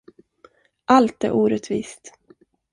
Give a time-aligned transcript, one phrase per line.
[0.85, 2.13] Allt är orättvist!